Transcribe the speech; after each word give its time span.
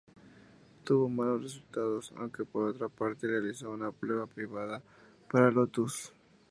Tuvo 0.83 1.07
malos 1.09 1.43
resultados, 1.43 2.11
aunque 2.17 2.43
por 2.43 2.67
otra 2.67 2.89
parte 2.89 3.27
realizó 3.27 3.69
una 3.69 3.91
prueba 3.91 4.25
privada 4.25 4.81
para 5.31 5.51
Lotus. 5.51 6.11